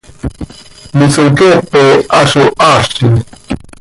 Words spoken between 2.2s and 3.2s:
zo haazi!